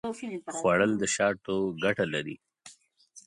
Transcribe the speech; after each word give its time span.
خوړل 0.55 0.91
د 1.01 1.03
شاتو 1.15 1.55
ګټه 1.83 2.05
لري 2.13 2.35